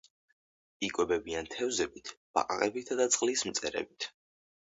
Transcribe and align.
იკვებებიან 0.87 1.49
თევზებით, 1.55 2.09
ბაყაყებითა 2.37 2.99
და 3.01 3.07
წყლის 3.17 3.47
მწერებით. 3.51 4.09